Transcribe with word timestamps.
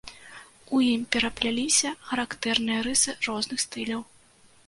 У 0.75 0.79
ім 0.93 1.01
перапляліся 1.15 1.91
характэрныя 2.09 2.79
рысы 2.87 3.11
розных 3.27 3.59
стыляў. 3.67 4.01